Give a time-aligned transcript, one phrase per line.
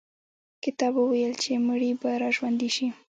[0.63, 2.87] کتاب وویل چې مړي به را ژوندي شي.